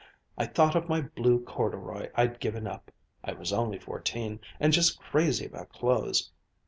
I 0.35 0.47
thought 0.47 0.75
of 0.75 0.89
my 0.89 1.01
blue 1.01 1.43
corduroy 1.43 2.09
I'd 2.15 2.39
given 2.39 2.65
up 2.65 2.89
I 3.23 3.33
was 3.33 3.53
only 3.53 3.77
fourteen 3.77 4.39
and 4.59 4.73
just 4.73 4.99
crazy 4.99 5.45
about 5.45 5.69
clothes. 5.69 6.31